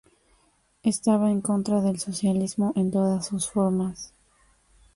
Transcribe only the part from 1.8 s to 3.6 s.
del socialismo en todas sus